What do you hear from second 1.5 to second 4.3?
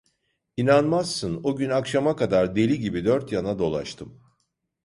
gün akşama kadar deli gibi dört yana dolaştım.